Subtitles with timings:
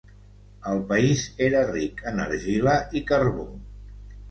[0.71, 3.49] El país era ric en argila i carbó.